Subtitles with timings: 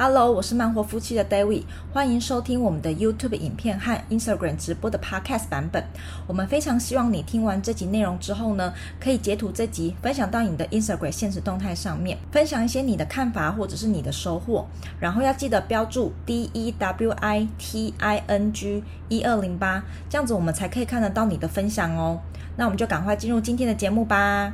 [0.00, 5.84] Hello，我是慢活夫妻的 David，欢迎收听我们的 YouTube 影片和 Instagram 直播的 Podcast 版本。
[6.28, 14.64] 我们非常希望你听完这集内容之后呢，可以截图这集分享到你的 Instagram 现实动态上面，分享一些你的看法或者是你的收获，
[15.00, 22.20] 然后要记得标注 D E W I T I N G 一二零八，这样子我们才可以看得到你的分享哦。
[22.54, 24.52] 那我们就赶快进入今天的节目吧。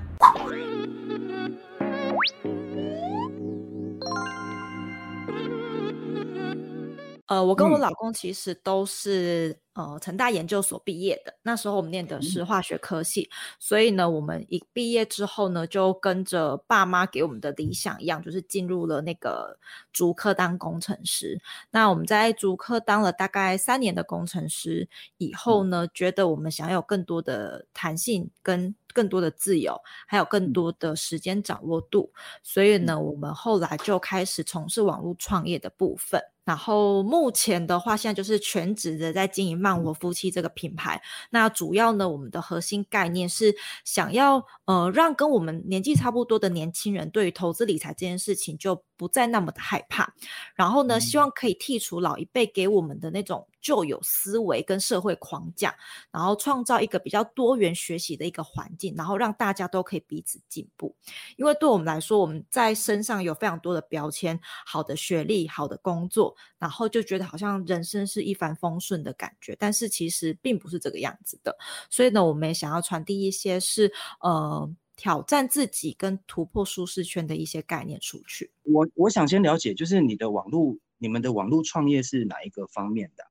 [7.27, 19.59] 呃，我跟我老公其实都是、嗯、呃成大研究所毕业的，那时候我们念的是化学科系，嗯、所以呢，我们一毕业之后呢，就跟着爸妈给我们的理想一样，就是进入了那个
[19.91, 21.41] 竹科当工程师。
[21.71, 32.13] 那我们在竹科当了大概三年的工程师以后呢，嗯、觉得我们想要有更多的弹性跟更多的自由，还有更多的时间掌握度，
[32.43, 36.23] 所以呢，我们后来就开始从事网络创业的部分。
[36.45, 41.01] 然后目前的话，现在就是全职的在经营慢活夫妻这个品牌。
[41.31, 50.15] 那主要呢，我们的核心概念是想要呃，让跟我们年纪差不多的年轻人，对于投资理财这件事情就不再那么的害怕。
[50.55, 55.75] 然后呢，希望可以剔除老一辈给我们的那种旧有思维跟社会框架，
[56.11, 60.95] 然后创造一个比较多元学习的一个环境，然后让大家都可以彼此进步。
[61.37, 71.57] 因为对我们来说，我们在身上有非常多的标签，好的学历，好的工作，然后就觉得好像人生是一帆风顺的感觉，但是其实并不是这个样子的。
[71.91, 78.51] 所以呢，我们也想要传递一些是呃挑战自己跟突破舒适圈的一些概念出去。
[78.63, 83.25] 我我想先了解，就是你的网络，你们的网络创业是哪一个方面的？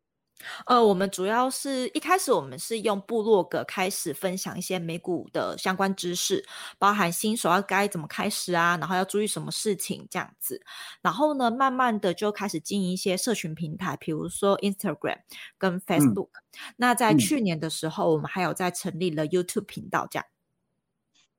[0.66, 6.46] 呃，我们主要是一开始我们是用部落格开始分享一些美股的相关知识，
[6.78, 10.62] 包含新手要该怎么开始啊，然后要注意什么事情这样子。
[11.02, 15.20] 然后呢，慢慢的就开始经营一些社群平台，比如说 Instagram
[15.58, 16.30] 跟 Facebook。
[16.30, 16.74] 嗯。
[16.78, 20.26] 那在去年的时候，我们还有在成立了 YouTube 频道这样。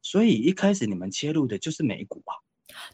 [0.02, 2.43] 所以一开始你们切入的就是美股啊。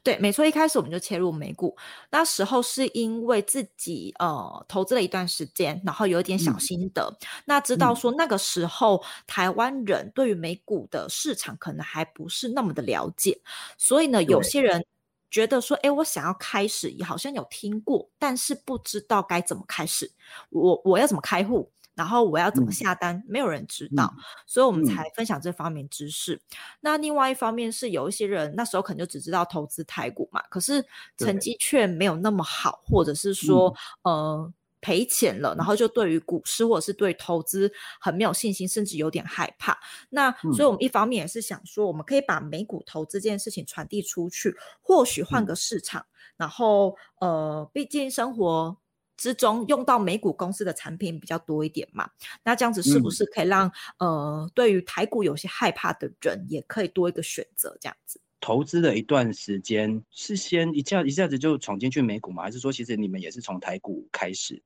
[0.03, 1.77] 对，没错，一开始我们就切入美股。
[2.11, 7.03] 那时候是因为自己呃投资了一段时间，然后有一点小心得。
[7.09, 13.41] 嗯、那知道说那个时候、嗯、台湾人对于美股的市场可能还不是那么的了解，
[13.79, 14.85] 所以呢，有些人
[15.31, 20.11] 觉得说，哎，我想要开始，也好像有听过，但是不知道该怎么开始。
[20.51, 21.71] 我我要怎么开户？
[21.95, 26.35] 然后我要怎么下单，嗯、没有人知道，嗯、所以我们才分享这方面知识。
[26.35, 26.41] 嗯、
[26.81, 30.85] 那另外一方面是有一些人那时候可能就只知道投资台股嘛，可是
[31.19, 33.75] 成绩却没有那么好，或者是说、
[34.05, 37.71] 嗯、呃赔钱了，然后就对于股市或者是对投资
[38.01, 39.79] 很没有信心，甚至有点害怕。
[40.09, 46.07] 那所以我们一方面也是想说，我们可以把美股投资这件事情传递出去，或许换个市场，嗯、
[46.39, 48.79] 然后呃，毕竟生活。
[49.21, 52.09] 之中用到美股公司的产品比较多一点嘛，
[52.43, 57.77] 那这样子是不是可以让、嗯、呃对于台股有些害怕的人也可以多一个选择？
[57.83, 62.45] 这样子投资了一段时间，是先一下一下子就闯进去美股吗？
[62.45, 64.63] 还是说其实你们也是从台股开始？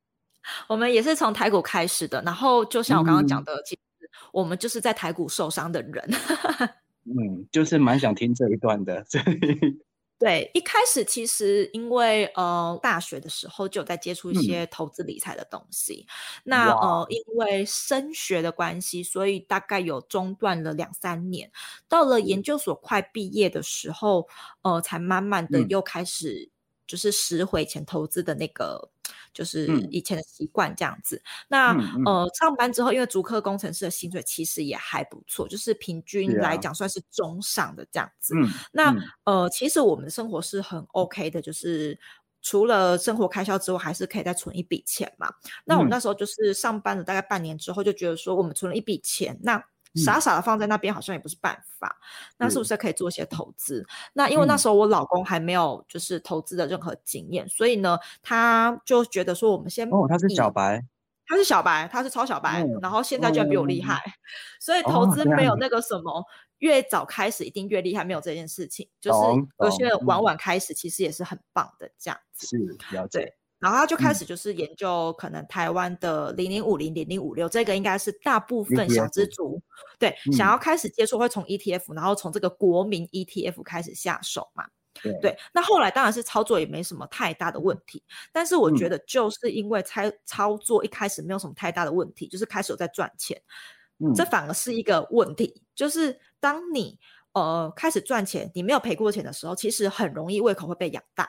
[0.69, 3.81] 我们也是从台股开始的，然后就像我刚刚讲的，嗯、其实
[4.33, 6.09] 我们就是在台股受伤的人。
[7.05, 9.83] 嗯，就是蛮想听这一段的，所以。
[10.17, 21.51] 对，一开始其实因为呃大学的时候就有在接触一些投资理财的东西，嗯、那呃因为升学的关系，所以大概有中断了两三年。
[21.89, 24.27] 到了研究所快毕业的时候，
[24.63, 26.49] 呃才慢慢的又开始
[26.87, 28.91] 就是拾回前投资的那个。
[29.35, 31.17] 就是以前的习惯这样子。
[31.17, 38.33] 嗯、那、嗯、呃，上班之后，因为竹科工程师的薪水其实也还不错，就是平均来讲算是中上的这样子。
[38.39, 41.99] 啊、那、嗯、呃，其实我们的生活是很 OK 的，就是
[42.43, 45.29] 除了生活开销之外，还是可以再存一笔钱嘛。
[45.65, 49.63] 那我们那时候就是上班了大概半年之后，就觉得说我们存了一笔钱，那。
[49.95, 53.81] 傻傻的放在那边好像也不是办法，嗯、那是不是可以做一些投资？
[53.81, 60.85] 嗯、那因为那时候我老公还没有就是投资的任何经验，嗯、所以呢，他就觉得说我们先哦，他是小白，
[61.27, 64.13] 他是小白，他是超小白，嗯、然后现在居然比我厉害，嗯、
[64.61, 66.25] 所以投资没有那个什么、哦、
[66.59, 69.19] 越早开始一定越厉害，没有这件事情，就是
[69.61, 72.57] 有些人晚晚开始其实也是很棒的这样子，是
[72.95, 73.07] 了。
[73.07, 73.37] 解。
[73.65, 79.61] 对然后他就开始就是研究可能台湾的零零五零零零五六，这个应该是大部分小资族
[79.99, 84.67] 对、嗯、想要开始接触会从 ETF，然后从这个国民 ETF 开始下手嘛。
[85.03, 88.01] 对，对，那后来当然是操作也没什么太大的问题，
[88.31, 93.43] 但是我觉得就是因为操操作一开始没有什么太大的问题，就是开始有在赚钱，
[93.99, 96.97] 嗯、这反而是一个问题，就是当你
[97.33, 101.29] 呃开始赚钱，你没有赔过钱的时候，其实很容易胃口会被养大。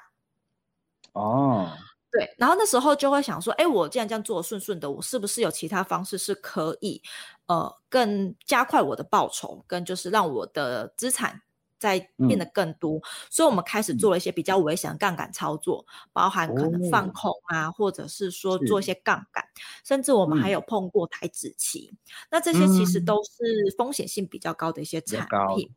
[1.14, 1.72] 哦，
[2.17, 7.01] 对，然后那时候就会想说，哎，我既然这样做顺顺的，我是不是有其他方式是可以，
[7.47, 11.41] 呃，更加快我的报酬，跟就是让我的资产。
[11.77, 19.44] 在变得更多，嗯，所以我们开始做了一些比较危险的杠杆操作，嗯，包含可能放空啊，哦，或者是说做一些杠杆，
[19.83, 21.97] 甚至我们还有碰过台子期，嗯。
[22.31, 25.69] 那这些其实都是风险性比较高的一些产品，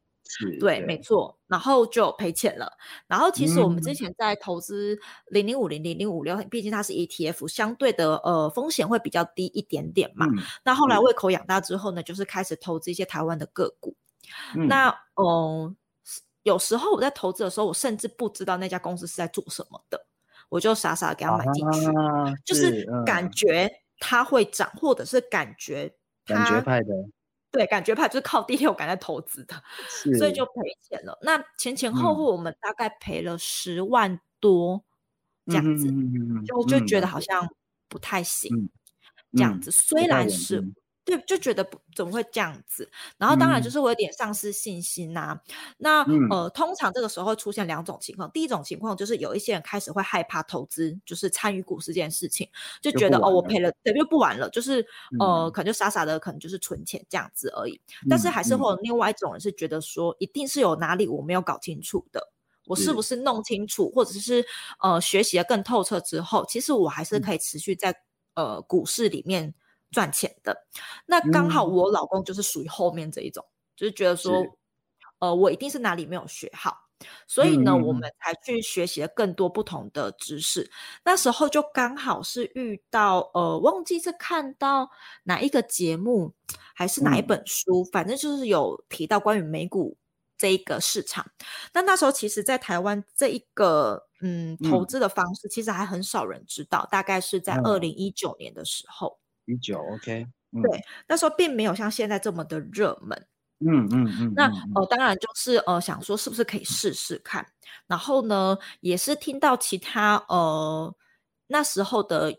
[0.58, 1.38] 对，对，没错。
[1.46, 2.70] 然后就赔钱了。
[3.06, 4.98] 然后其实我们之前在投资
[5.28, 10.26] 零零五零零零五六，毕竟它是 ETF，相对的呃风险会比较低一点点嘛。
[10.26, 13.96] 嗯，那后来胃口养大之后呢，就是开始投资一些台湾的个股。
[14.56, 15.24] 嗯，那嗯。
[15.24, 15.74] 呃
[16.44, 20.06] 有时候我在投资的时候，我甚至不知道那家公司是在做什么的，
[20.48, 25.92] 我就傻傻的给它买进去，啊、就是感觉它会涨，嗯，或者是感觉
[26.24, 26.86] 感觉派的，
[27.58, 29.60] 对，感觉派就是靠第六感在投资的，
[30.16, 31.18] 所以就赔钱了。
[31.22, 34.84] 那前前后后我们大概赔了十万多
[35.46, 37.48] 这样子，嗯、就就觉得好像
[37.88, 38.70] 不太行，嗯、
[39.32, 40.72] 这样子，嗯、虽然是。
[41.08, 45.54] 对，就觉得不怎么会这样子，然后当然就是我有点丧失信心呐、啊嗯。
[45.78, 52.46] 那呃，通常这个时候会出现两种情况，第一种情况就是有一些人开始会害怕投资，就是参与股市这件事情，
[52.82, 54.86] 就觉得哦，我赔了，对，又不玩了，就是
[55.18, 57.80] 呃、嗯，可能就傻傻的，可能就是存钱这样子而已。
[58.06, 62.20] 但是还是会有另外一种人是觉得说，一定是有哪里我没有搞清楚的，
[62.66, 63.16] 我是不是。
[63.16, 64.44] 弄清楚，或者是
[64.82, 67.94] 呃学习的更透彻之后，其实我还是可以持续在
[68.34, 69.54] 呃股市里面。
[69.90, 70.66] 赚钱的，
[71.06, 74.44] 那刚好我老公就是属于后面这一种，嗯、就是觉得说，
[75.18, 76.76] 呃，我一定是哪里没有学好，
[77.26, 80.70] 所以呢，嗯、我们才去学习了更多不同的知识。
[81.04, 84.90] 那时候就刚好是遇到，呃，忘记是看到
[85.24, 86.34] 哪一个节目，
[86.74, 89.96] 还是哪一本书，嗯、反正就是有提到关于美股
[90.36, 91.30] 这一个市场。
[91.72, 99.18] 那那时候其实，在台湾这一个嗯投资的方式，其实还很少人知道，嗯、大概是在二零一九年的时候。
[99.48, 103.26] 一九，OK，嗯，对，那时候并没有像现在这么的热门，
[103.60, 104.32] 嗯嗯嗯。
[104.36, 107.46] 那呃，当然就是呃，想说是不是可以试试看，
[107.86, 110.94] 然后呢，也是听到其他呃
[111.46, 112.38] 那时候的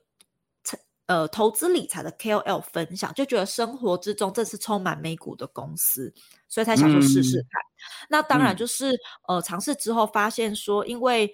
[1.08, 6.14] 呃投资理财的 KOL 分享，就觉得生活之中这是充满美股的公司，
[6.48, 7.60] 所以才想说试试看。
[7.60, 8.92] 嗯、那当然就是、
[9.28, 11.34] 嗯、呃尝试之后发现说，因为。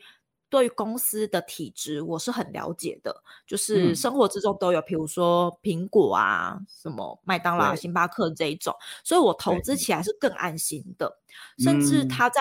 [0.55, 3.15] 对于公司的体质，我是很了解的，
[3.45, 8.73] 就是生活之中都有，比如说苹果啊、什么麦当劳、星巴克这一种，
[9.03, 9.75] 所以我投资。
[9.75, 11.19] 起来是更安心的。
[11.59, 12.39] 甚至它在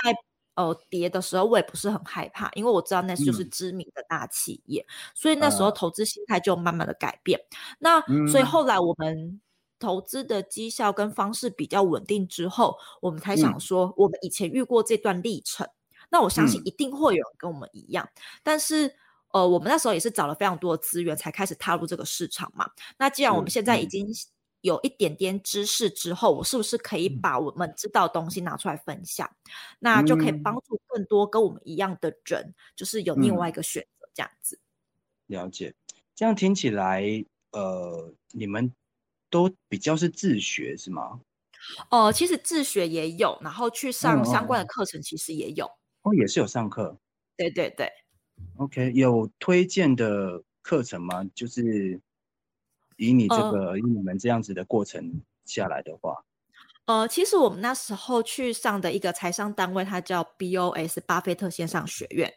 [0.55, 7.39] 呃跌的时候，我也不是很害怕，因为我知道那就是知名的大企业，嗯、所以那时候投资心态就慢慢的改变。
[7.51, 9.41] 呃、那所以后来我们
[9.81, 15.69] 投资的绩效跟方式比较稳定之后，我们才想说，我们以前遇过这段历程。
[16.15, 18.95] 那我相信一定会有人跟我们一样，嗯、但是
[19.33, 22.71] 呃，我们那时候也是找了非常多的资源才开始踏入这个市场嘛。
[22.99, 24.07] 那既然我们现在已经
[24.61, 29.29] 有一点点知识之后，我是不是可以把我们知道的东西拿出来分享？
[29.29, 29.51] 嗯、
[29.81, 34.61] 那就可以帮助更多跟我们一样的人，就是有另外一个选择这样子。
[35.27, 35.75] 了解，
[36.15, 37.03] 这样听起来，
[37.51, 38.73] 呃，你们
[39.29, 41.19] 都比较是自学是吗？
[41.91, 45.67] 呃，其实自学也有，然后去上相关的课程，其实也有。
[45.67, 46.99] 嗯哦，也是有上课，
[47.35, 47.91] 对对对
[48.59, 51.25] ，OK，有推荐的课程吗？
[51.35, 51.99] 就是
[52.99, 56.23] 以你这个、呃、以你们这样子的过程下来的话，
[56.85, 62.31] 呃，其实我们那时候去上的一个财商单位，它叫 BOS 巴菲特线上学院。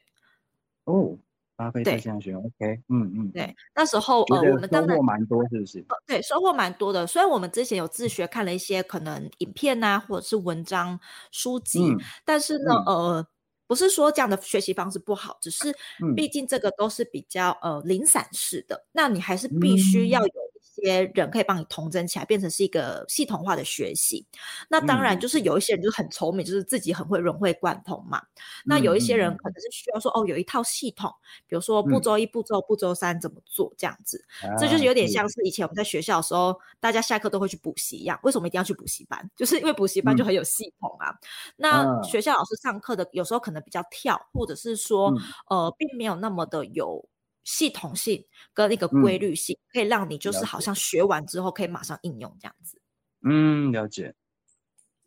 [0.85, 1.17] 哦，
[1.57, 5.79] 巴菲特线上学院，OK，嗯嗯，对，那时候呃，我们当然收获蛮多，是不是？
[5.89, 7.05] 呃，对，收获蛮多的。
[7.05, 10.97] 虽然我们之前有自学看了一些可能影片啊，或者是文章
[11.33, 13.27] 书籍，嗯、但是呢，嗯、呃。
[13.67, 15.75] 不是说这样的学习方式不好，只是
[16.15, 20.46] 毕竟这个都是比较、嗯、呃零散式的，那你还是必须要有。
[20.75, 24.25] 些人可以帮你统整起来，变成是一个系统化的学习。
[24.69, 28.19] 那当然就是有一些人就是很聪明，就是自己很会融会贯通嘛。
[28.19, 28.27] 嗯、
[28.65, 31.11] 那有一些人可能是需要说，哦，有一套系统，
[31.47, 34.23] 比如说步骤一、步骤、步骤三怎么做这样子。
[34.43, 38.19] 嗯、这就是有点像是以前我们在学校的时候，啊、大家下课都会去补习一样。
[38.23, 39.19] 为什么一定要去补习班？
[39.35, 41.09] 就是因为补习班就很有系统啊。
[41.09, 41.17] 嗯、
[41.57, 45.09] 那学校老师上课的有时候可能比较跳，或者是说，
[45.49, 47.07] 嗯、呃，并没有那么的有。
[47.47, 52.77] 系统性跟一个规律性，嗯，可以让你就是好像学完之后可以马上应用这样子。
[53.21, 54.13] 嗯，了解。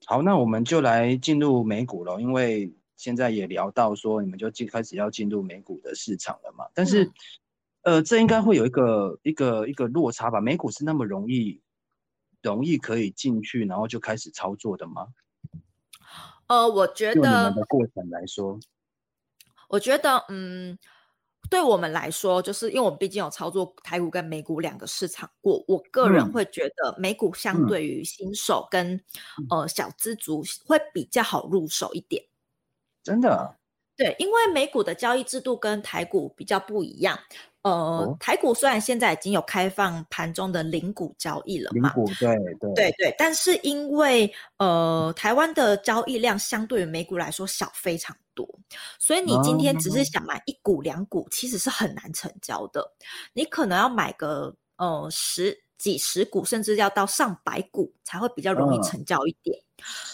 [0.06, 6.64] 好，那我们就来进入美股了，因为现在也聊到说你们就进开始要进入美股的市场了嘛。
[6.72, 7.04] 但是，
[7.82, 10.40] 嗯、呃，这应该会有一个一个一个落差吧？
[10.40, 11.60] 美股是那么容易
[12.40, 15.08] 容易可以进去，然后就开始操作的吗？
[16.46, 18.58] 呃，我觉得，就你们的过程来说，
[19.68, 20.78] 我觉得，嗯。
[21.50, 29.02] 对我们来说，就是因为我们毕竟有操作台股跟美股两个市场过，我个人会觉得美股相对于新手跟、嗯、
[29.50, 32.24] 呃小资族会比较好入手一点。
[33.02, 33.56] 真的？
[33.96, 37.18] 对，因为美股的交易制度跟台股比较不一样。
[37.62, 48.48] 呃，哦、台股虽然现在已经有开放盘中的零股交易了嘛，零股对对对对，但是因为呃台湾的交易量相对于美股来说小非常多，
[48.98, 52.94] 所以你今天只是想买一股两股，其实是很难成交的。
[53.34, 59.54] 你可能要买个呃十几十股，甚至要到上百股才会比较容易成交一点。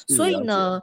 [0.08, 0.80] 嗯、所以呢，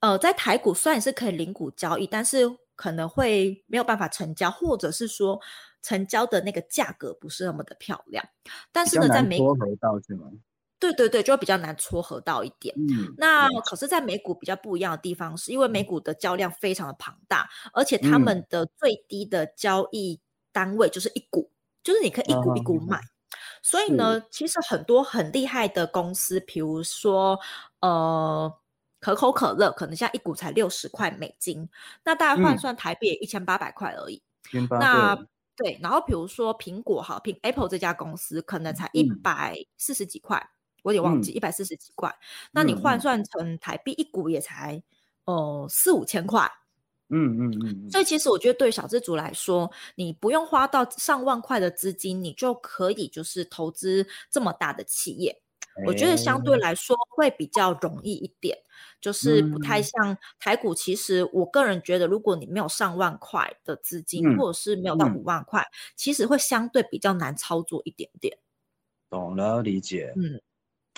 [0.00, 5.38] 呃，在台股虽然是可以零股交易，但是可能会没有办法成交，或者是说。
[5.82, 8.24] 成交的那个价格不是那么的漂亮，
[8.70, 10.30] 但是呢，在美股撮合到是吗？
[10.78, 12.74] 对对对，就会比较难撮合到一点。
[12.76, 20.20] 嗯，那可是，在美股比较不一样的地方，是因为美股的交量非常的庞大，而且他们的最低的交易
[20.50, 21.52] 单位就是一股，
[21.84, 23.00] 就是你可以一股一股买。
[23.62, 27.38] 所以呢，其实很多很厉害的公司，比如说
[27.80, 28.52] 呃
[28.98, 31.68] 可口可乐，可能现在一股才六十块美金，
[32.04, 34.20] 那大概换算台币一千八百块而已。
[34.80, 35.16] 那
[35.62, 42.08] 对，然后比如说苹果哈，苹 Apple 这家公司可能才一百四十几块，嗯、我也忘记一百四十几块。
[42.10, 44.82] 嗯、那你换算成台币一股也才
[45.24, 46.50] 呃四五千块。
[47.10, 47.90] 嗯嗯嗯。
[47.90, 55.42] 所以其实我觉得对小资族来说，你不用花到上万块的资金，你就可以就是投资这么大的企业。
[55.86, 58.58] 我觉得相对来说会比较容易一点，
[59.00, 60.74] 就是不太像台股。
[60.74, 68.38] 其实我个人觉得，如果你没有上万块的资金，或者是没有到五万块，其实会相对比较难操作一点点。
[69.08, 70.12] 懂了，理解。
[70.16, 70.40] 嗯，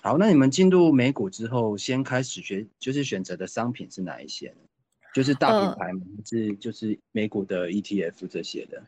[0.03, 4.57] 好，那你们进入美股之后，先开始学，就是选择的商品是哪一些呢？
[5.15, 6.01] 就是大品牌吗？
[6.17, 8.83] 还是就是美股的 ETF 这些的？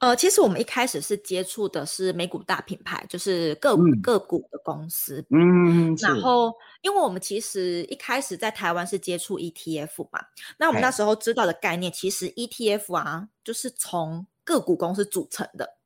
[0.00, 5.24] 呃，其实我们一开始是接触的是美股大品牌，就是个股、嗯、个股的公司。
[5.30, 6.52] 嗯，然后
[6.82, 10.20] 因为我们其实一开始在台湾是接触 ETF 嘛，
[10.58, 15.78] 那我们那时候知道的概念，其实 ETF 啊，就是从个股公司组成的。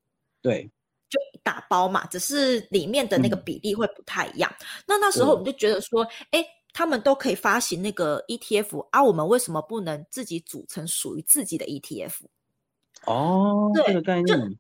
[0.43, 0.69] 对，
[1.09, 4.53] 就打包嘛，只是里面的那个比例会不太一样。
[4.59, 12.13] 嗯、那那时候我们就觉得说，哎、嗯，他们都可以发行那个 ETF 啊，我们为什么不能自己组成属于自己的 ETF？
[13.05, 14.59] 哦，对这个概念，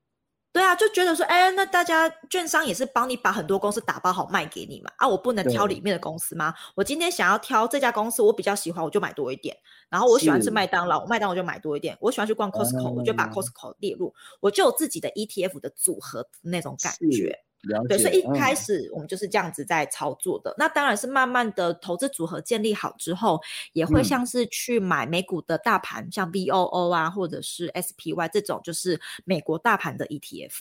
[0.52, 6.54] 对啊，就觉得说，哎，那大家券商也是帮你把很多公司打包好卖给你嘛，啊，我不能挑里面的公司吗？
[6.74, 9.56] 我今天想要挑这家公司，我比较喜欢，我就买多一点。
[9.90, 11.96] 然后我喜欢吃麦当劳，是麦当劳就买多一点。
[12.00, 17.45] 我喜欢去逛 Costco，、嗯、我就把 Costco 列入，我就有自己的 ETF 的组合那种感觉。
[17.88, 20.50] 对，所以一开始我们就是这样子在操作的。
[20.52, 23.40] 嗯、那当然是慢慢的投资组合建立好之后，
[23.72, 30.60] 也会像是去买美股的大盘，嗯、像 VOO 啊，或者是 SPY 这种，就是美国大盘的 ETF。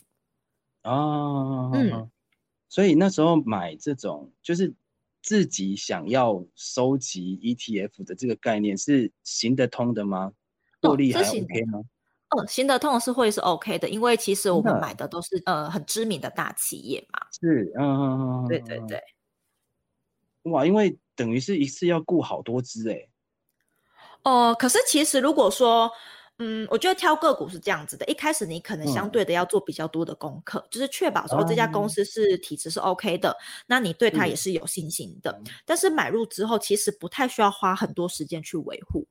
[0.84, 2.10] 哦，嗯，
[2.70, 4.74] 所以那时候买这种就是
[5.22, 10.32] 自己想要收集 ETF 的这个概念是行得通的吗？
[10.82, 11.82] 获利还 OK 吗？
[12.38, 17.20] 嗯，行得通是会是 OK 的，因为其实我们买的都是呃很知名的大企业嘛。
[17.40, 19.02] 是，嗯嗯嗯，对对对。
[20.44, 23.08] 哇，因为等于是一次要顾好多只哎。
[24.24, 25.90] 哦、呃，可是其实如果说，
[26.40, 35.32] 嗯，我觉得挑个股是这样子的，一开始你可能相对的要做比较多的功课，嗯、就是确保说这家公司是体质是 OK 的，嗯、那你对它也是有信心的。
[35.32, 39.08] 嗯、但是买入之后，其实不太需要花很多时间去维护。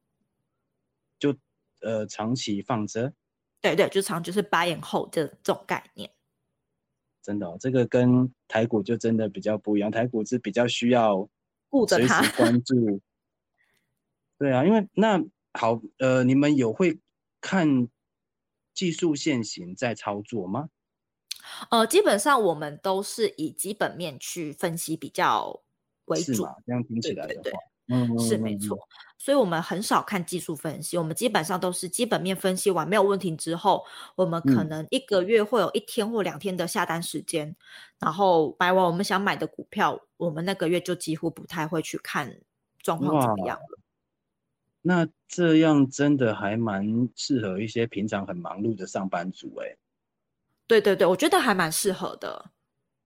[1.84, 1.90] 就。
[1.90, 3.12] 呃，长期放着，
[3.60, 6.10] 对对，就长就是 buy and hold 这这种概念。
[7.22, 9.90] 真的、哦，这个跟台股就真的比较不一样。
[9.90, 11.28] 台股是比较需要
[11.68, 13.00] 顾着它，关注。
[14.38, 15.22] 对啊，因为那
[15.52, 16.98] 好，呃，你们有会
[17.40, 17.88] 看
[18.74, 20.68] 技术线型在操作吗？
[21.70, 25.62] 呃，基本上我们都是以基本面去分析比较
[26.06, 26.46] 为主。
[26.66, 27.42] 这样听起来的话。
[27.42, 28.78] 对对对嗯，是没错，
[29.24, 33.82] 所以我们很少看技术分析，我们基本上都是基本面分析完没有问题之后，
[34.16, 37.56] 我们可能一个月会有一天或两天的下单时间，嗯、
[38.00, 42.38] 然后买完我们想买的股票，我们那个月就几乎不太会去看
[42.80, 43.78] 状况怎么样了。
[44.82, 49.74] 那这样真的还蛮适合一些平常很忙碌的上班族哎。
[50.66, 52.50] 对对对，我觉得还蛮适合的。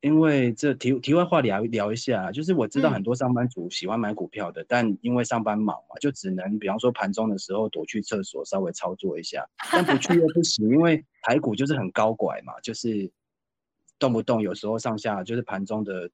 [0.00, 13.10] 因为这题题外话聊聊一下，就是我知道很多上班族喜欢买股票的，嗯、但因为上班忙嘛，就只能比方说盘中的时候躲去厕所稍微操作一下， 但不去又不行，因为台股就是很高拐嘛，就是
[13.98, 16.08] 动不动有时候上下就是盘中的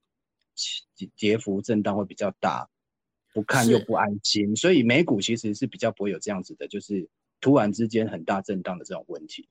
[1.16, 2.66] 跌幅震荡会比较大，
[3.34, 7.06] 不看又不安心，所以美股其实是比较不会有这样子的，就是
[7.38, 9.46] 突然之间很大震荡的这种问题。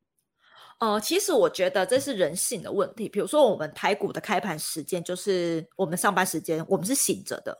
[0.83, 3.07] 呃，其实我觉得这是人性的问题。
[3.07, 7.57] 比如说，我们台股的开盘时间就是我们上班时间，我们是醒着的。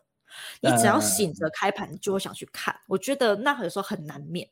[0.60, 2.76] 你只要醒着开盘，你就会想去看。
[2.86, 4.46] 我觉得那有时候很难免。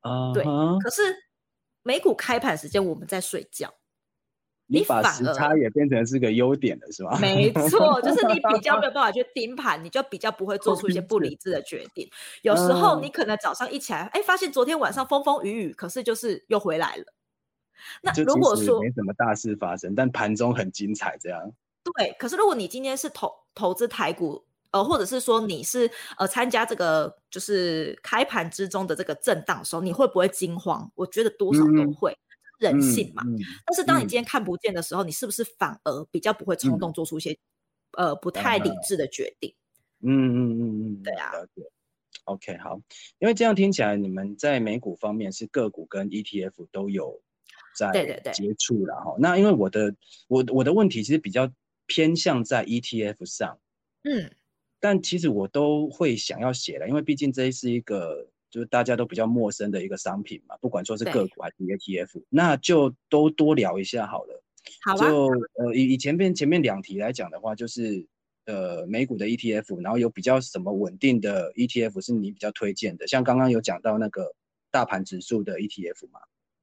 [0.00, 0.42] 啊，对。
[0.82, 1.02] 可是
[1.82, 3.70] 美股开盘时间我们在睡觉，
[4.64, 7.18] 你把时差也变成是个优点了，是吧？
[7.20, 12.08] 没错，就是你比较没有 办法去盯盘，你就比较不会做出一些不理智的决定。
[12.40, 17.04] 有时候你可能早上一起来，哎，发现昨天晚上风风雨雨，可是就是又回来了。
[18.02, 21.52] 那如果说没什么大事发生，但盘中很精彩，这样。
[21.96, 24.44] 对，可是如果你今天是投投资台股。
[24.72, 30.88] 呃，或者是说你是呃参加这个就是开盘之中的这个震荡的时候，你会不会惊慌？
[30.94, 33.38] 我觉得多少都会，嗯、人性嘛、嗯嗯。
[33.66, 37.32] 但是当你今天看不见的时候、嗯，你是不是反而比较不会冲动做出一些、
[37.98, 39.52] 嗯、呃不太理智的决定？
[40.02, 41.32] 嗯嗯嗯嗯，对啊。
[42.26, 42.80] OK，好，
[43.18, 47.20] 因为这样听起来，你们在美股方面是个股跟 ETF 都有
[47.74, 49.14] 在接触了哈。
[49.18, 49.94] 那因为我的
[50.28, 51.50] 我我的问题其实比较
[51.86, 53.58] 偏向在 ETF 上，
[54.04, 54.30] 嗯。
[54.82, 64.42] 但其实我都会想要写了，因为毕竟这是一个就是大家都比较陌生的一个商品嘛，不管说是个股还是 ETF，那就都多聊一下好了。
[64.82, 64.96] 好啊。
[64.96, 68.06] 就呃以以前面前面两题来讲的话，就是
[68.46, 73.06] 呃美股的 ETF，然后有比较什么稳定的 ETF 是你比较推荐的？
[73.06, 74.34] 像刚刚有讲到那个
[74.70, 76.20] 大盘指数的 ETF 嘛？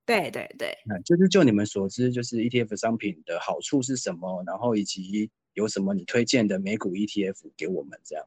[0.08, 0.74] 对对对。
[1.04, 4.44] 就是就你们所知，就是 ETF 商品的好处是什么？
[4.48, 5.30] 然后以及。
[5.58, 8.00] 有什么你推荐的美股 ETF 给我们？
[8.06, 8.24] 这样，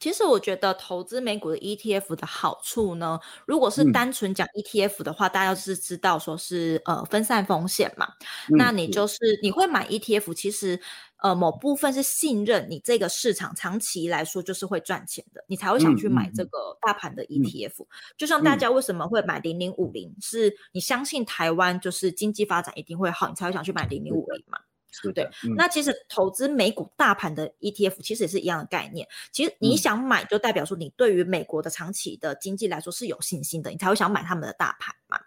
[0.00, 8.06] 其实我觉得投资美股的 ETF 的好处呢，如果是单纯讲 ETF 的话，嗯、大家是知道说是呃分散风险嘛、
[8.50, 8.58] 嗯。
[8.58, 10.78] 那你就是你会买 ETF，其实
[11.22, 17.86] 呃某部分是信任你这个市场长期来说就是会赚钱的，你才会想去买这个大盘的 ETF、嗯。
[18.18, 24.58] 就像大家为什么会买零零五零，是你相信台湾就是经济发展一定会好，你才会想去买零零五零嘛。
[25.02, 25.54] 对不对、嗯？
[25.56, 29.06] 那其实投资美股大盘的 ETF 其实也是一样的概念。
[29.32, 35.18] 其实你想买，就代表说你对于美国的长期的经济来说是有信心的，你才会想买他们的大盘嘛。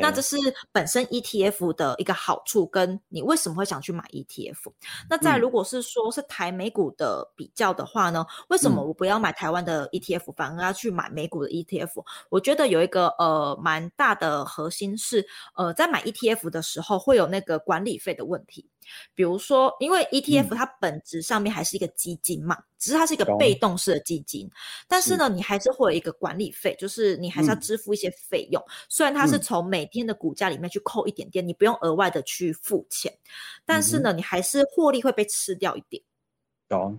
[0.00, 0.36] 那这是
[0.70, 4.72] 本身 ETF 的一个好处，跟你为什么会想去买 ETF？
[5.08, 8.24] 那再如果是说是台美股的比较的话呢？
[8.48, 12.04] 为什么我不要买台湾的 ETF，反而要去买美股的 ETF？
[12.28, 18.68] 我觉得有一个呃蛮大的核心是，呃，在买 ETF 的时候会有那个管理费的问题。
[19.14, 24.50] 比如说，因为 ETF 它本质上面还是一个基金嘛，嗯、只是它是一个被动式的基金，
[24.88, 28.60] 但是呢，你还是会有一个管理费，就是你还是要支付一些费用。
[28.60, 33.12] 嗯、虽然它是从每天的股价里面去扣一点点，你不用额外的去付钱，
[33.66, 36.02] 但是呢，你还是获利会被吃掉一点。
[36.68, 36.98] 懂。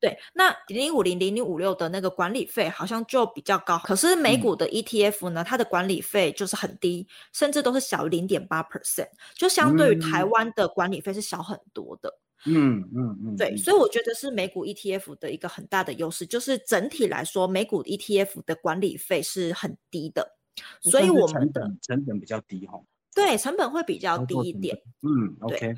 [0.00, 12.18] 对，那零零五零、零零五六的那个管理费好像就比较高，可是美股的 ETF 呢，嗯、它的管理费就是很低，甚至都是小于零点八 percent，就相对于台湾的管理费是小很多的。
[12.46, 20.38] 嗯嗯嗯，对，所以我觉得是美股 ETF 的一个很大的优势，就是整体来说，美股 ETF 的管理费是很低的，
[20.80, 22.80] 所以我们的成本比较低哈。
[23.14, 24.80] 对，成本会比较低一点。
[25.02, 25.74] 嗯，OK。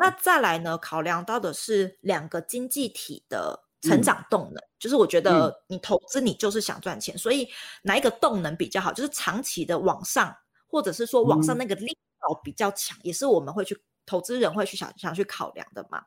[0.00, 0.76] 那再来呢？
[0.76, 7.48] 考量到的是两个经济体的成长动能，嗯、就是我觉得你投资你就是想赚钱、嗯，所以
[7.82, 8.92] 哪一个动能比较好？
[8.92, 16.02] 就是长期的往上，或者是说往上那个力道比较强、嗯，也是我们会去投资人会去想想去考量的嘛。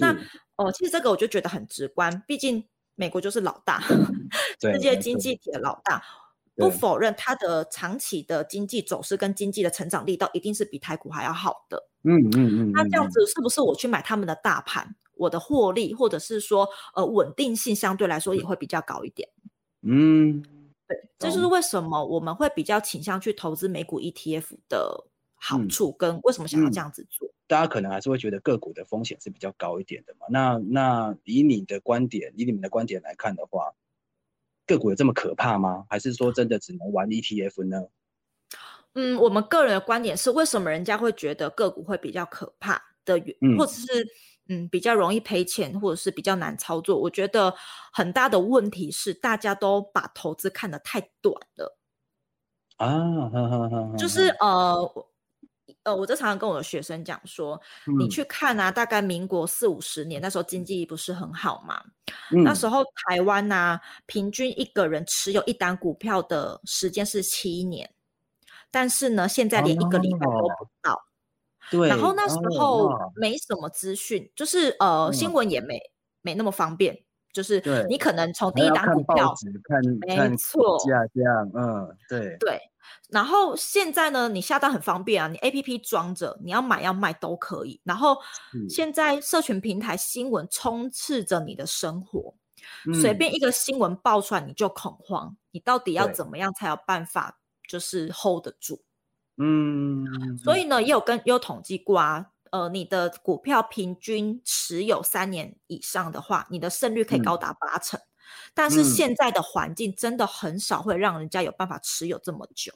[0.00, 0.12] 那
[0.56, 2.66] 哦、呃，其实这个我就觉得很直观，毕竟
[2.96, 3.80] 美国就是老大，
[4.60, 6.02] 世界经济体的老大。
[6.58, 11.88] 不否认它的长期的经济走势跟经济的成长力道一定是比台股还要好的。
[12.02, 12.72] 嗯嗯嗯。
[12.72, 19.28] 那这样子是不是我去买他们的大盘，我的获利或者是说呃稳定性相对来说也会比较高一点？
[19.82, 20.42] 嗯，
[20.88, 25.04] 对，这就是为什么我们会比较倾向去投资美股 ETF 的
[25.36, 27.28] 好处跟为什么想要这样子做。
[27.28, 27.34] 嗯嗯。
[27.46, 30.26] 大家可能还是会觉得个股的风险是比较高一点的嘛。
[30.28, 33.72] 那那以你的观点，以你们的观点来看的话。
[34.68, 35.84] 个股有这么可怕吗？
[35.88, 37.82] 还是说真的只能玩 ETF 呢？
[38.94, 43.14] 嗯，我们个人的观点是，为什么人家会觉得个股会比较可怕的
[43.56, 44.06] 或者是
[44.48, 46.98] 嗯比较容易赔钱，或者是比较难操作？
[47.00, 47.54] 我觉得
[47.92, 51.78] 很大的问题是，大家都把投资看得太短了
[52.76, 52.86] 啊，
[53.30, 55.08] 呵呵呵就是呃。
[55.88, 61.82] 呃，我就常常跟我的学生讲说，嗯，你去看啊，大概民国四五十年，那时候经济不是很好嘛，
[62.30, 67.90] 嗯，那时候台湾呐，啊，平均一个人持有一单股票的时间是七年，
[68.70, 71.02] 但是呢，现在连一个礼拜都不到。
[71.70, 75.80] 对，然后那时候没什么资讯，就是呃，新闻也没
[76.20, 77.02] 没那么方便。
[77.32, 82.60] 就是你可能从第一档股票看没错价这样，嗯，对对。
[83.10, 87.80] 然后现在呢，你下单很方便啊，你 APP 装着，你要买要卖都可以。
[87.84, 88.16] 然后
[88.68, 92.34] 现在社群平台新闻充斥着你的生活，
[92.86, 97.38] 嗯、随便一个新闻爆出来你就恐慌，你到底要怎么样才有办法
[97.68, 98.80] 就是 hold 得住？
[99.36, 107.98] 嗯，所以呢，也有跟也有统计过啊，呃，你的股票平均持有三年以上的话，你的胜率可以高达八成。
[107.98, 108.02] 嗯
[108.52, 112.70] 但是现在的环境真的很少会让人家有办法持有这么久。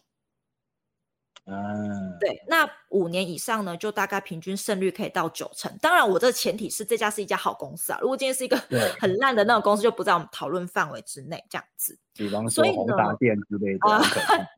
[1.45, 5.77] 嗯，对，那五年以上呢，就大概平均胜率可以到九成。
[5.79, 7.99] 当然，我这个前提是这家是一家好公司啊。
[8.01, 8.57] 如果今天是一个
[8.99, 11.45] 很烂的那种公司，就不在我们讨论范围之内。
[11.51, 13.91] 这样子，比方说宏达电之类的。
[13.91, 14.03] 啊、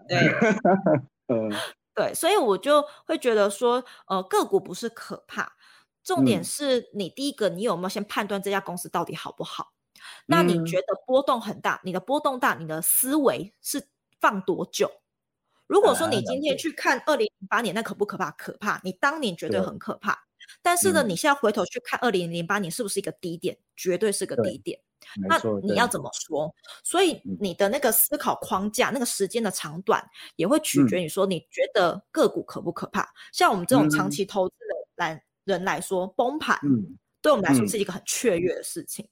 [0.07, 0.19] 对，
[1.35, 1.51] 嗯，
[1.95, 5.53] 对，所以我就会觉得说，呃，个股不是可怕，
[6.03, 9.73] 重点是你第一个，你有没有先判断这家公司到底好不好？
[10.27, 11.77] 那你觉得波动很大？
[11.77, 13.89] 嗯、你的波动大，你的思维是
[14.21, 14.91] 放多久？
[15.67, 18.31] 如果说你今天去看二零零八年，那可不可怕？
[18.33, 18.81] 可怕！
[18.85, 20.27] 你当年绝对很可怕。
[20.61, 23.57] 但是呢，嗯、你现在回头去看二零零八年，是不是一个低点？
[23.75, 24.81] 绝对是个低点。
[25.29, 26.53] 那你要怎么说？
[26.83, 30.05] 所以你的那个思考框架，那个时间的长短，
[30.37, 33.03] 也会取决于说你觉得个股可不可怕？
[33.03, 39.09] 嗯、像我们这种长期投资的来人来说，崩盘，嗯、对我们来说是一个很雀跃的事情。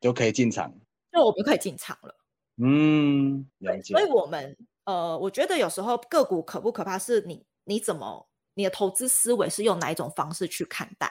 [0.00, 0.72] 就可以进场，
[1.12, 2.14] 就我们可以进场了。
[2.62, 3.94] 嗯，了解。
[3.94, 11.10] 所以，我们呃，我觉得有时候个股可不可怕，是你你怎么你的投资思维是用哪一种方式去看待？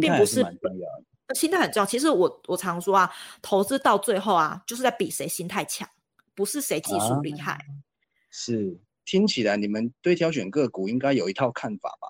[0.00, 1.04] 并不是蛮重要的。
[1.34, 1.86] 心态很重要。
[1.86, 5.88] 其实我我常说啊，投资到最后啊，就是在比谁心态强，
[6.34, 7.52] 不是谁技术厉害。
[7.52, 7.58] 啊，
[8.30, 12.08] 是，听起来你们对挑选个股应该有一套看法吧？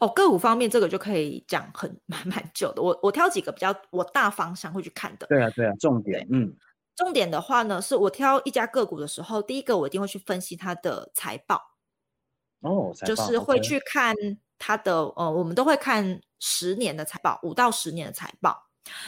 [0.00, 2.80] 哦，个股方面这个就可以讲很 蛮蛮久的。
[2.82, 5.26] 我我挑几个比较我大方向会去看的。
[5.26, 6.54] 对啊，对啊，重点，嗯，
[6.96, 11.73] 重点的话呢，是我挑一家个股的时候，第一个我一定会去分析它的财报。
[12.64, 14.14] 哦，就是会去看
[14.58, 18.58] 它的，呃，我们都会看十年的财报，五到十年的财报。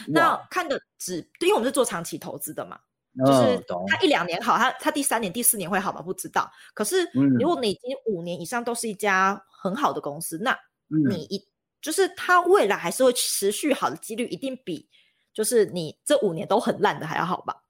[0.07, 2.79] 那看的只，因为我们是做长期投资的嘛，
[3.25, 6.01] 就是它一两年好，它它第三年、第四年会好吗？
[6.01, 6.51] 不知道。
[6.73, 7.07] 可是
[7.39, 11.47] 如果你已经五年以上都是一家很好的公司，那你一、嗯、
[11.81, 14.87] 就是它未来还是会持续好的几率，一定比
[15.33, 17.63] 就是你这五年都很烂的还要好吧？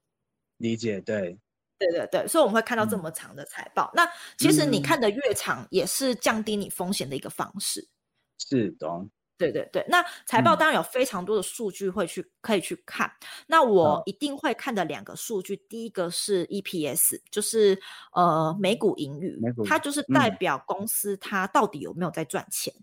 [0.58, 1.38] 理解，对，
[1.78, 3.90] 对对对，所以我们会看到这么长的财报。
[3.94, 7.88] 嗯、那其实你看的越长，也是降低你风险的一个方式。
[8.38, 8.88] 是的。
[9.38, 13.08] 对对对，那财报当然有非常多的数据会去、嗯、可以去看。
[13.46, 17.80] 那我一定会看的两个数据，嗯、第一个是 EPS，就是
[18.12, 22.74] 呃每股盈余，它就是代表公司它到底有没有在赚钱。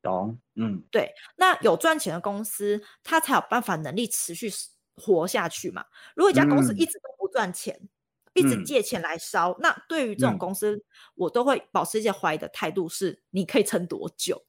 [0.00, 1.12] 懂，嗯，对。
[1.36, 4.50] 那有赚钱的公司，它才有办法能力持续
[4.96, 5.84] 活下去嘛。
[6.16, 7.88] 如果一家公司一直都不赚钱，嗯、
[8.34, 10.82] 一直借钱来烧，嗯、那对于这种公司，嗯、
[11.14, 14.42] 我都会保持一些怀疑的态度，是你可以撑多久？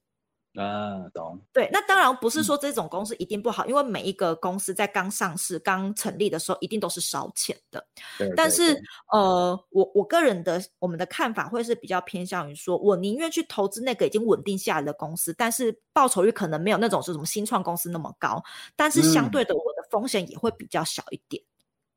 [0.54, 1.40] 啊，懂。
[1.50, 7.82] 对，那当然不是说这种公司一定不好，嗯、因为每一个公司在刚上市、刚成立的时候，一定都是烧钱的。
[8.18, 8.34] 对，对，对。
[8.36, 8.78] 但是，
[9.10, 18.44] 呃，我我个人的我们的看法会是比较偏向于说，我宁愿去投资那个已经稳定下来的公司，但是报酬率可能没有那种是什么新创公司那么高，
[18.76, 21.42] 但是相对的，我的风险也会比较小一点。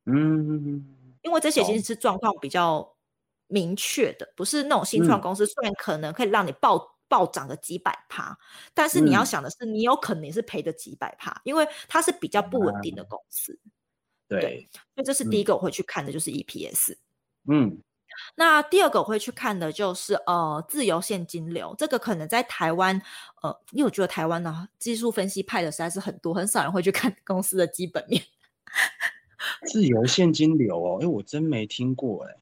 [0.05, 0.95] 嗯。
[1.25, 2.95] 因为这些其实是状况比较
[3.47, 6.95] 明确的，不是那种新创公司，嗯、虽然可能可以让你报。
[7.07, 8.35] 暴涨个几百趴，
[8.73, 13.53] 但是你要想的是，你有可能也是赔的几百趴，嗯、因为它是比较不稳定的公司。
[13.63, 13.71] 嗯、
[14.27, 16.97] 对，对，所以这是第一个我会去看的，就是 EPS。
[17.47, 17.79] 嗯，
[18.33, 22.99] 那第二个我会去看的就是呃自由现金流，这个可能在台湾
[23.43, 28.19] 呃，因为我觉得台湾呢技术分析派的实在是很多，很少人会去看公司的基本面。
[29.67, 32.35] 自由现金流哦，哎，我真没听过哎。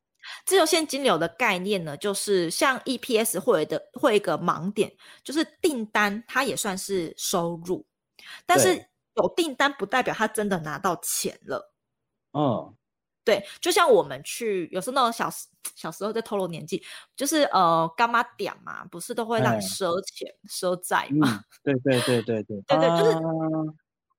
[0.45, 4.89] 自由现金流的概念呢，就是像 EPS 会的会一个盲点，
[5.21, 7.85] 就是订单它也算是收入，
[8.45, 8.85] 但是
[9.15, 11.73] 有订单不代表他真的拿到钱了。
[12.31, 12.73] 嗯，
[13.25, 15.29] 对，就像我们去有时候那种小
[15.75, 16.81] 小时候在透露年纪，
[17.17, 21.43] 就是呃干妈点嘛，不是都会让你赊钱赊债嘛？
[21.63, 23.17] 对对对对对 对对，就是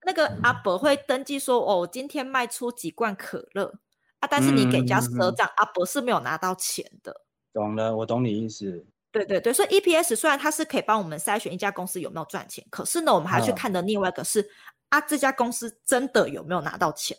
[0.06, 3.72] 那个阿伯会登记说，哦，今天卖出几罐可乐
[4.20, 4.28] 啊。
[4.30, 7.22] 但是你给人家赊账，阿伯是没有拿到钱的。
[7.52, 8.84] 懂了，我懂你意思。
[9.12, 14.48] 对对对，所以 EPS 虽然它是可以帮我们筛选一家公司有没有赚钱，可是呢，我们还要去看的另外一个是、嗯、
[14.88, 17.16] 啊，这家公司真的有没有拿到钱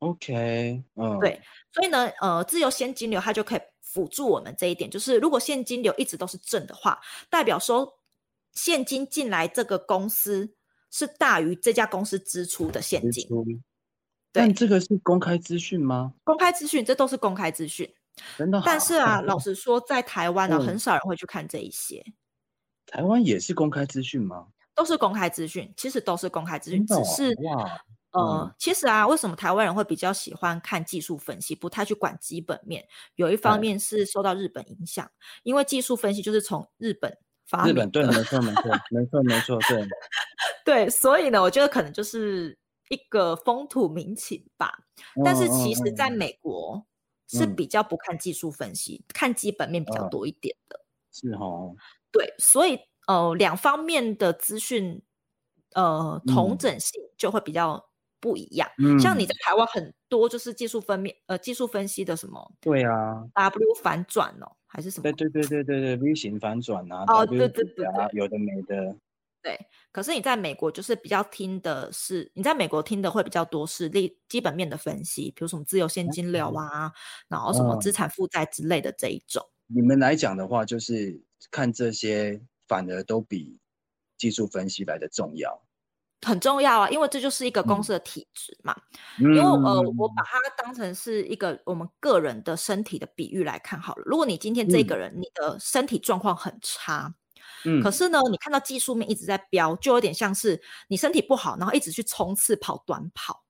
[0.00, 1.40] ？OK，嗯，对，
[1.72, 8.00] 所以呢，呃，自由现金流它就可以辅助我们这一点，就是如果现金流一直都是正的话，代表说
[8.52, 10.54] 现金进来这个公司
[10.90, 13.28] 是大于这家公司支出的现金。
[14.30, 16.12] 但这个是公开资讯吗？
[16.24, 17.92] 公开资讯，这都是公开资讯。
[18.36, 18.62] 真的。
[18.64, 22.04] 但是啊， 老实说，在台湾呢、啊，很少人会去看这一些。
[22.86, 24.48] 台湾也是公开资讯吗？
[24.74, 27.80] 都是公开资讯，其实都是公开资讯，只是哇。
[28.12, 32.82] 呃、嗯，其实啊，为什么台湾人会比较喜欢看技术分析，不太去管基本面？
[33.16, 35.10] 有一方面是受到日本影响，
[35.42, 37.14] 因为技术分析就是从日本
[37.48, 37.72] 发明。
[37.72, 39.88] 日本，对，没错，没错，没错，没错，对。
[40.64, 42.58] 对，所以呢，我觉得可能就是
[42.90, 44.78] 一个风土民情吧。
[45.24, 46.86] 但是其实在美国
[47.26, 50.80] 是比较不看技术分析，嗯、看基本面比较多一点的。
[51.12, 51.74] 是哦。
[52.12, 55.02] 对，所以呃，两方面的资讯
[55.74, 57.84] 呃，同整性就会比较。
[58.20, 62.52] 不一样，嗯，像你在台湾很多就是技术分面，呃，技术分析的什么？
[62.60, 65.02] 对啊，W 反转哦，还是什么？
[65.02, 68.94] 对对对对对对，V 型反转啊，哦，对对对啊，有的没的。
[69.40, 69.58] 对，
[69.92, 76.92] 可是你在美国就是比较听的是，你在美国听的会比较多是利基本面的分析，比如什么自由现金流啊，嗯，
[77.28, 79.42] 然后什么资产负债之类的这一种。
[79.68, 83.58] 你们来讲的话，就是看这些反而都比
[84.16, 85.62] 技术分析来的重要。
[86.22, 88.74] 很重要啊，因为这就是一个公司的体质嘛。
[89.18, 94.02] 嗯、因为呃，我把它当成是一个我们个人的身体的比喻来看好了。
[94.04, 97.14] 如果你今天这个人、嗯、你的身体状况很差，
[97.64, 103.44] 嗯，可是呢，你看到技术面一直在飙，就有点像是你身体不好，然后一直去冲刺跑短跑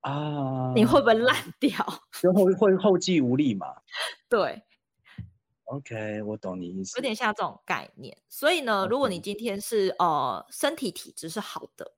[0.00, 1.70] 啊，你会不会烂掉？
[2.20, 3.66] 就后会后继无力嘛？
[4.28, 4.62] 对。
[5.66, 8.16] OK，我懂你意思，有点像这种概念。
[8.28, 11.92] 所以呢，如果你今天是呃身体体质是好的，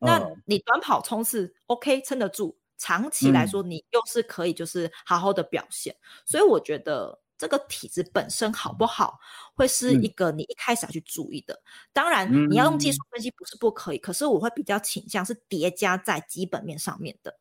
[0.00, 5.94] 那你短跑冲刺 OK 撑得住，长期来说你又是可以就是好好的表现。
[5.94, 9.18] 嗯、所以我觉得这个体质本身好不好，
[9.54, 11.62] 会是一个你一开始要去注意的。
[11.92, 17.38] 当然，你要用技术分析不是不可以，可是我会比较倾向是叠加在基本面上面的。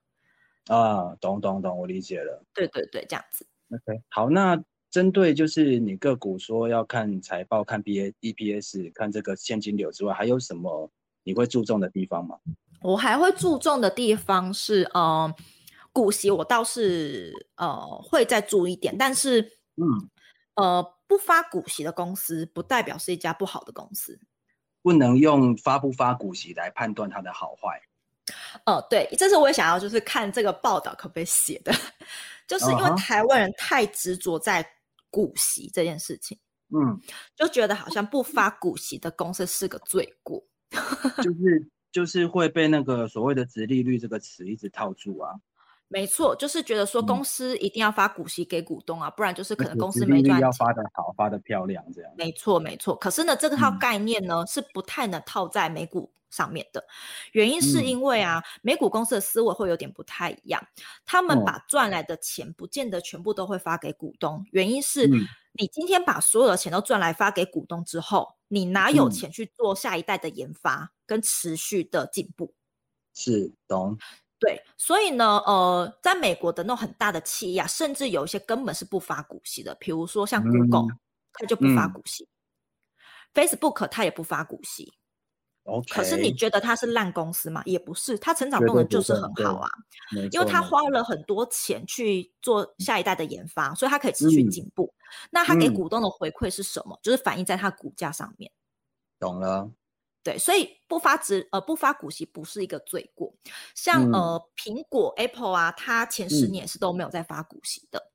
[0.67, 2.43] 啊，懂懂懂，我理解了。
[2.53, 3.47] 对对对，这样子。
[3.69, 4.62] OK，好，那。
[4.91, 10.91] 针对就是你个股说要看财报、看 B A E P S、看这个现金流之外，还有什么
[11.23, 12.38] 你会注重的地方吗？
[12.82, 15.34] 我还会注重的地方是，呃，
[15.93, 19.41] 股息我倒是呃会再注意一点，但是
[19.77, 20.10] 嗯
[20.56, 24.19] 呃不发股息的公司不代表是一家不好的公司，
[24.82, 27.82] 不能用发不发股息来判断它的好坏。
[28.65, 31.71] 哦、呃，对，这是我也想要就是看这个报道可不可以写的，
[32.45, 34.67] 就是因为台湾人太执着在。
[35.12, 37.00] 股息这件事情，嗯，
[37.36, 40.43] 就觉得好像不发股息的公司是个罪过，
[41.21, 45.36] 就是就是会被那个所谓的直利率这个词一直套住啊。
[45.93, 50.41] 没错，就是觉得说公司一定要发股息给股东啊，嗯、不然就是可能公司没赚钱。
[50.41, 52.10] 要发的好，发的漂亮这样。
[52.15, 52.95] 没错，没错。
[52.95, 56.82] 可是呢，这个套概念呢、嗯、是不太能套在美股上面的，
[57.34, 60.65] 原因是因为啊，嗯、美股公司的思维会有点不太一样，
[61.06, 72.54] 他们把赚来的钱不见得全部都会发给股东，原因是你今天把所有的钱都赚来发给股东之后，你哪有钱去做下一代的研发跟持续的进步？
[73.13, 73.97] 是，懂。
[74.41, 80.88] 对，所以呢，呃，在美国的那种很大的企业啊，甚至有一些根本是不发股息的，比如说像 Google，
[81.34, 82.27] 它、嗯、就不发股息、
[83.36, 84.91] 嗯、，Facebook 它也不发股息。
[85.63, 87.62] Okay, 可是你觉得它是烂公司吗？
[87.65, 89.69] 也不是，它成长动能就是很好啊，
[90.32, 94.91] 因为它花了很多钱去做下一代的研发，所以它可以持续进步。
[94.97, 96.95] 嗯、那它给股东的回馈是什么？
[96.95, 98.51] 嗯、就是反映在它股价上面。
[99.19, 99.69] 懂了。
[100.23, 103.34] 对，所以不发值呃不发股息不是一个罪过。
[103.75, 107.99] 像、嗯、呃苹果 Apple 啊，它前十年是都没有在发股息的。
[107.99, 108.07] 嗯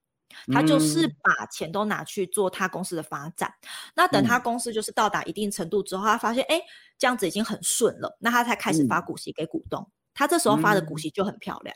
[0.53, 6.61] 他就是把钱都拿去做它公司的发展，嗯、那等他公司就是到达一定程度之后，嗯、他发现哎，
[6.99, 9.81] 这样子已经很顺了，那他才开始发股息给股东。
[9.81, 11.75] 嗯、他这时候发的股息就很漂亮。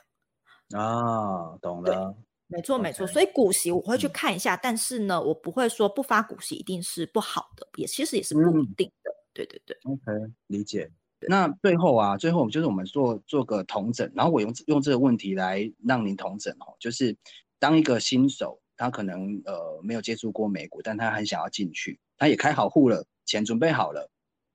[0.73, 2.15] 啊，懂了。
[2.49, 9.11] 没错没错，所以股息我会去看一下，嗯、但是呢，我不会说不发股息一定是不好的，也其实也是不一定的。
[9.35, 9.77] 对对对。
[9.85, 10.01] OK，
[10.47, 10.91] 理解。
[11.29, 17.17] 那最后啊，最后就是我们做做个同诊，然后我用用这个问题来让您同诊哦，就是。
[17.63, 24.11] 当一个新手，他可能呃没有接触过美股，但他很想要进去，他也开好户了，钱准备好了，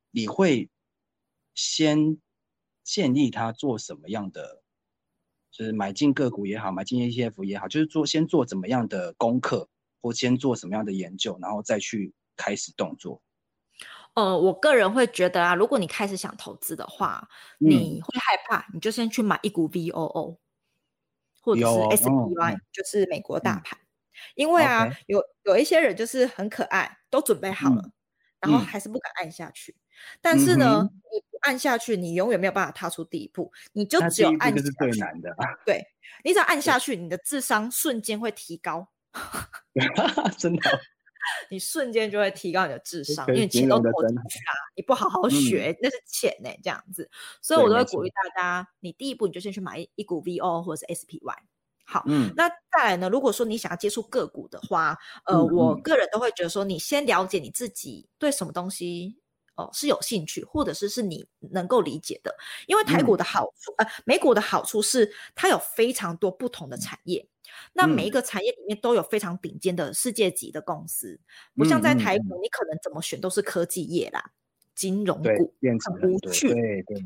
[0.09, 0.67] 你会
[1.53, 2.17] 先
[2.83, 4.63] 建议他做什么样的？
[5.51, 9.69] 就是买进个股也好，买进 ETF 也好，就是做先做怎么样的功课，
[10.01, 13.21] 或先做什么样的研究，然后再去开始动作。
[14.13, 17.27] 呃，我个人会觉得啊，如果你开始想投资的话，
[17.59, 20.37] 你会害怕，你就先去买一股 VOO。
[21.41, 23.77] 或者是 SPY，就是美国大盘，
[24.33, 27.91] 因为啊，有有一些人就是很可爱，都准备好了，
[28.39, 29.75] 然后还是不敢按下去。
[30.21, 35.35] 但是呢，你不按下去，你永远没有办法踏出第一步，你就只有按下去，就是最难的。
[35.63, 35.85] 对，
[36.23, 38.87] 你只要按下去，你的智商瞬间会提高，
[40.39, 40.79] 真的，
[41.49, 47.09] 你瞬间就会提高你的智商，因为钱都投进去啊，你不好好学，嗯、那是钱呢、欸，这样子，
[47.41, 51.35] 所以我都会鼓励大家，你第一步你就先去买一股 VO 或者是 SPY。
[51.87, 53.07] 好，嗯，那再来呢？
[53.09, 59.19] 如果说你想要接触个股的话，呃，我个人都会觉得说，你先了解你自己对什么东西
[59.53, 62.35] 哦、呃、是有兴趣，或者是是你能够理解的。
[62.65, 67.29] 因为台股的好处，嗯、呃，美股的好处是它有非常多不同的产业，嗯、
[67.73, 71.19] 那每一个产业里面都有非常顶尖的世界级的公司，
[71.55, 74.31] 不像在台股，你可能怎么选都是科技业啦。
[74.75, 77.01] 金融股很无趣，对对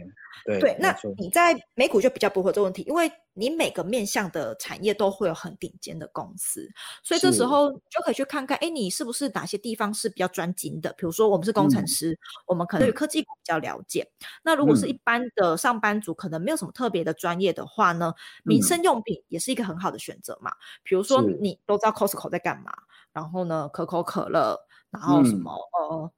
[0.46, 6.68] 对，对，那你在美股就比较不会有这个问题，因为你每个面向的产业都会有很顶尖的公司，
[7.04, 10.92] 所以这时候你就可以去看看，哎，你是不是哪些地方是比较专精的？
[10.94, 14.02] 比如说我们是工程师，嗯、我们可能对科技股比较了解。
[14.02, 20.52] 嗯、那如果是一般的上班族，可能没有什么特别的专业的话呢，民生用品也是一个很好的选择嘛。
[20.84, 22.74] 比如说你都知道 Costco 在干嘛，
[23.14, 25.54] 然后呢，可口可乐，然后什么、
[25.92, 26.12] 嗯、呃。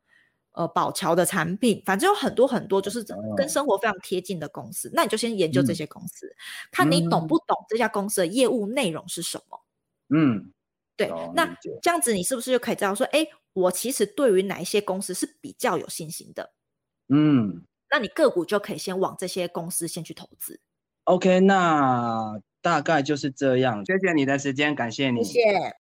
[0.53, 3.05] 呃，宝桥的产品，反正有很多很多，就是
[3.37, 4.89] 跟生活非常贴近的公司。
[4.89, 6.35] 哦、那你就先研究这些公司，嗯、
[6.71, 9.61] 看你懂不懂这家公司的业务内容是什么。
[10.09, 10.51] 嗯，
[10.97, 11.07] 对。
[11.07, 11.45] 哦、那
[11.81, 16.51] 这样子，你是不是就可以知道说，哎，我其实对于哪一些公司是比较有信心的？
[17.07, 20.59] 嗯，那你个股就可以先往这些公司先去投资。
[21.05, 23.85] OK，那大概就是这样。
[23.85, 25.23] 谢谢你的时间，感谢你。
[25.23, 25.75] 谢谢。